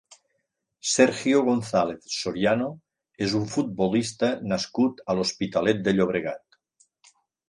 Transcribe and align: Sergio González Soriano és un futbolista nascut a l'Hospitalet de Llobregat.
Sergio 0.91 1.41
González 1.49 2.07
Soriano 2.21 2.69
és 3.25 3.35
un 3.39 3.43
futbolista 3.55 4.31
nascut 4.53 5.05
a 5.13 5.17
l'Hospitalet 5.21 5.85
de 5.89 5.95
Llobregat. 5.99 6.59